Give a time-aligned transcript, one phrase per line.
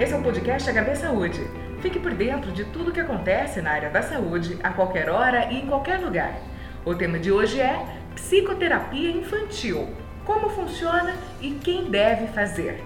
[0.00, 1.40] Esse é o podcast HB Saúde.
[1.82, 5.50] Fique por dentro de tudo o que acontece na área da saúde, a qualquer hora
[5.50, 6.38] e em qualquer lugar.
[6.84, 7.84] O tema de hoje é
[8.14, 9.88] psicoterapia infantil.
[10.24, 12.80] Como funciona e quem deve fazer.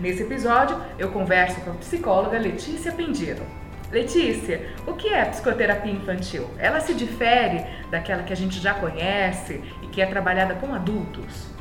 [0.00, 3.46] Nesse episódio, eu converso com a psicóloga Letícia Pendino.
[3.92, 6.50] Letícia, o que é psicoterapia infantil?
[6.58, 11.56] Ela se difere daquela que a gente já conhece e que é trabalhada com adultos?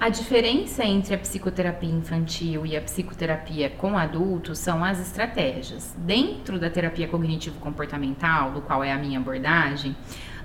[0.00, 5.94] A diferença entre a psicoterapia infantil e a psicoterapia com adultos são as estratégias.
[5.98, 9.94] Dentro da terapia cognitivo-comportamental, do qual é a minha abordagem,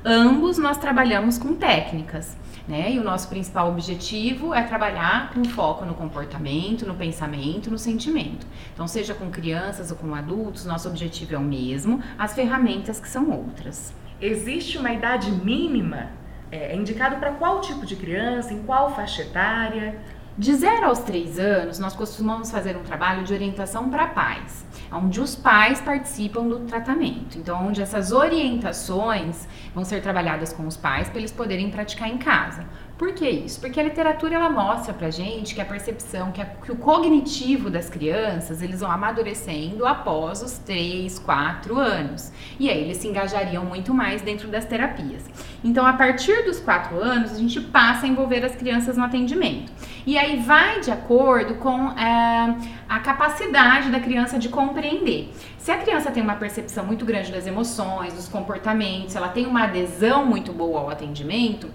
[0.04, 2.36] ambos nós trabalhamos com técnicas,
[2.68, 2.92] né?
[2.92, 8.46] E o nosso principal objetivo é trabalhar com foco no comportamento, no pensamento, no sentimento.
[8.74, 13.08] Então, seja com crianças ou com adultos, nosso objetivo é o mesmo, as ferramentas que
[13.08, 13.94] são outras.
[14.20, 16.10] Existe uma idade mínima
[16.52, 19.96] é, é indicado para qual tipo de criança, em qual faixa etária?
[20.38, 25.22] De 0 aos 3 anos, nós costumamos fazer um trabalho de orientação para pais, onde
[25.22, 27.38] os pais participam do tratamento.
[27.38, 32.18] Então, onde essas orientações vão ser trabalhadas com os pais para eles poderem praticar em
[32.18, 32.66] casa.
[32.98, 33.60] Por que isso?
[33.60, 37.70] Porque a literatura ela mostra pra gente que a percepção, que, a, que, o cognitivo
[37.70, 42.32] das crianças, eles vão amadurecendo após os 3, 4 anos.
[42.58, 45.26] E aí eles se engajariam muito mais dentro das terapias.
[45.62, 49.74] Então, a partir dos 4 anos, a gente passa a envolver as crianças no atendimento.
[50.08, 52.56] E aí vai de acordo com é,
[52.88, 55.34] a capacidade da criança de compreender.
[55.58, 59.64] Se a criança tem uma percepção muito grande das emoções, dos comportamentos, ela tem uma
[59.64, 61.70] adesão muito boa ao atendimento,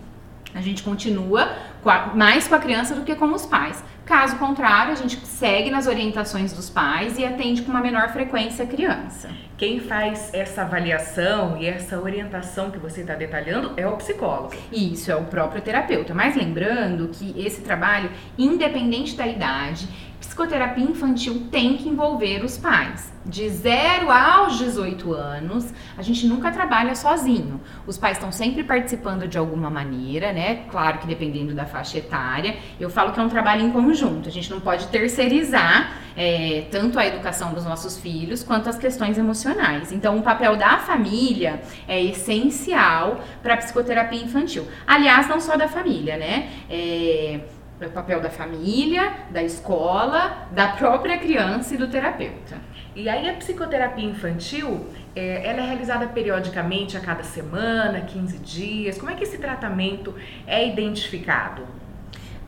[0.54, 3.82] a gente continua com a, mais com a criança do que com os pais.
[4.04, 8.64] Caso contrário, a gente segue nas orientações dos pais e atende com uma menor frequência
[8.64, 9.30] a criança.
[9.56, 14.54] Quem faz essa avaliação e essa orientação que você está detalhando é o psicólogo.
[14.72, 16.12] Isso, é o próprio terapeuta.
[16.12, 19.88] Mas lembrando que esse trabalho, independente da idade,
[20.30, 23.12] psicoterapia infantil tem que envolver os pais.
[23.26, 27.60] De 0 aos 18 anos, a gente nunca trabalha sozinho.
[27.84, 30.66] Os pais estão sempre participando de alguma maneira, né?
[30.70, 32.56] Claro que dependendo da faixa etária.
[32.78, 34.28] Eu falo que é um trabalho em conjunto.
[34.28, 39.18] A gente não pode terceirizar é, tanto a educação dos nossos filhos quanto as questões
[39.18, 39.90] emocionais.
[39.90, 44.64] Então, o papel da família é essencial para a psicoterapia infantil.
[44.86, 46.50] Aliás, não só da família, né?
[46.70, 47.40] É,
[47.80, 52.56] é o papel da família, da escola, da própria criança e do terapeuta.
[52.94, 58.98] E aí a psicoterapia infantil, é, ela é realizada periodicamente a cada semana, 15 dias.
[58.98, 60.14] Como é que esse tratamento
[60.46, 61.66] é identificado?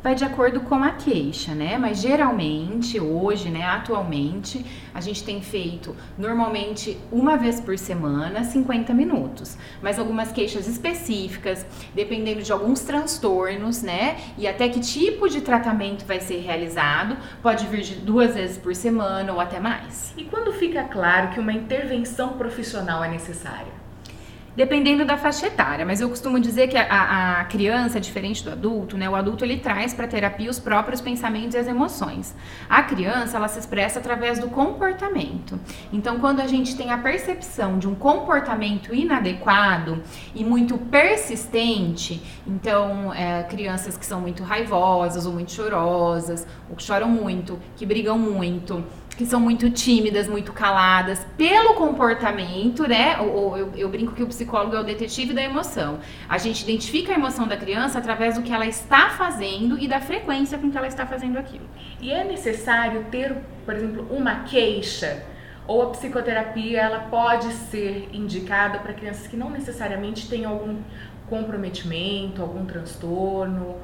[0.02, 1.78] Vai de acordo com a queixa, né?
[1.78, 8.92] Mas geralmente, hoje, né, atualmente, a gente tem feito normalmente uma vez por semana, 50
[8.92, 9.56] minutos.
[9.80, 11.64] Mas algumas queixas específicas,
[11.94, 14.16] dependendo de alguns transtornos, né?
[14.36, 18.74] E até que tipo de tratamento vai ser realizado, pode vir de duas vezes por
[18.74, 20.12] semana ou até mais.
[20.16, 23.82] E quando fica claro que uma intervenção profissional é necessária?
[24.54, 28.98] Dependendo da faixa etária, mas eu costumo dizer que a, a criança, diferente do adulto,
[28.98, 29.08] né?
[29.08, 32.34] O adulto ele traz para a terapia os próprios pensamentos e as emoções.
[32.68, 35.58] A criança ela se expressa através do comportamento.
[35.90, 40.02] Então, quando a gente tem a percepção de um comportamento inadequado
[40.34, 46.82] e muito persistente, então é, crianças que são muito raivosas ou muito chorosas, ou que
[46.82, 53.18] choram muito, que brigam muito que são muito tímidas, muito caladas, pelo comportamento, né?
[53.18, 55.98] Ou, eu, eu, brinco que o psicólogo é o detetive da emoção.
[56.28, 60.00] A gente identifica a emoção da criança através do que ela está fazendo e da
[60.00, 61.66] frequência com que ela está fazendo aquilo.
[62.00, 65.22] E é necessário ter, por exemplo, uma queixa
[65.66, 70.78] ou a psicoterapia ela pode ser indicada para crianças que não necessariamente têm algum
[71.28, 73.76] comprometimento, algum transtorno.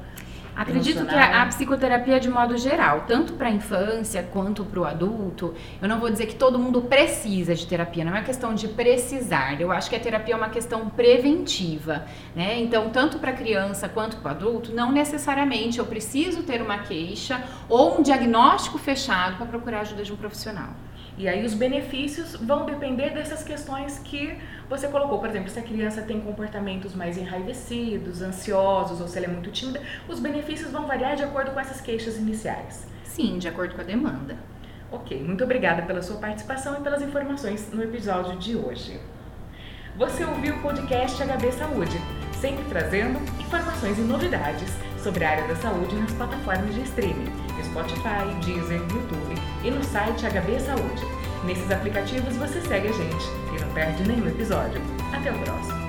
[0.59, 4.83] Acredito que a, a, psicoterapia, de modo geral, tanto para a infância quanto para o
[4.83, 8.67] adulto, eu não vou dizer que todo mundo precisa de terapia, não é questão de
[8.67, 9.61] precisar.
[9.61, 12.05] Eu acho que a terapia é uma questão preventiva,
[12.35, 12.59] né?
[12.59, 16.79] Então, tanto para a criança quanto para o adulto, não necessariamente eu preciso ter uma
[16.79, 20.71] queixa ou um diagnóstico fechado para procurar ajuda de um profissional.
[21.19, 24.39] E aí os benefícios vão depender dessas questões que
[24.69, 25.19] você colocou.
[25.19, 29.51] Por exemplo, se a criança tem comportamentos mais enraivecidos, ansiosos ou se ela é muito
[29.51, 32.87] tímida, os benefícios vão variar de acordo com essas queixas iniciais.
[33.03, 34.37] Sim, de acordo com a demanda.
[34.89, 38.97] Ok, muito obrigada pela sua participação e pelas informações no episódio de hoje.
[39.97, 41.97] Você ouviu o podcast HB Saúde,
[42.39, 43.19] sempre trazendo
[43.79, 44.69] informações e novidades
[45.01, 47.31] sobre a área da saúde nas plataformas de streaming,
[47.63, 51.03] Spotify, Deezer, YouTube e no site HB Saúde.
[51.45, 54.81] Nesses aplicativos você segue a gente e não perde nenhum episódio.
[55.13, 55.88] Até o próximo!